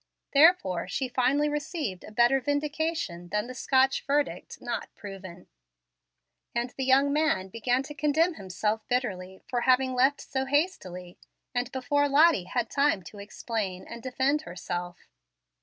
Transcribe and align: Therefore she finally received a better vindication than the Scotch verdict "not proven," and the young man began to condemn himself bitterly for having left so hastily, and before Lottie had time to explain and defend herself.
Therefore 0.33 0.87
she 0.87 1.07
finally 1.07 1.47
received 1.47 2.03
a 2.03 2.11
better 2.11 2.41
vindication 2.41 3.29
than 3.29 3.45
the 3.45 3.53
Scotch 3.53 4.03
verdict 4.03 4.59
"not 4.59 4.89
proven," 4.95 5.45
and 6.55 6.71
the 6.71 6.83
young 6.85 7.13
man 7.13 7.49
began 7.49 7.83
to 7.83 7.93
condemn 7.93 8.33
himself 8.33 8.81
bitterly 8.87 9.43
for 9.47 9.61
having 9.61 9.93
left 9.93 10.19
so 10.21 10.45
hastily, 10.45 11.19
and 11.53 11.71
before 11.71 12.09
Lottie 12.09 12.45
had 12.45 12.67
time 12.67 13.03
to 13.03 13.19
explain 13.19 13.85
and 13.87 14.01
defend 14.01 14.41
herself. 14.41 15.07